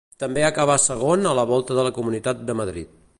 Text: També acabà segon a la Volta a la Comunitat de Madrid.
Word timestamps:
També 0.21 0.45
acabà 0.47 0.77
segon 0.85 1.29
a 1.33 1.35
la 1.41 1.45
Volta 1.53 1.79
a 1.83 1.87
la 1.91 1.93
Comunitat 2.01 2.45
de 2.49 2.57
Madrid. 2.63 3.01